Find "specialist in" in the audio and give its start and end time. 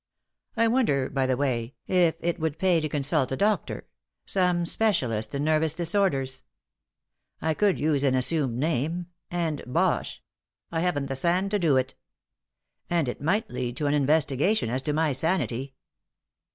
4.65-5.43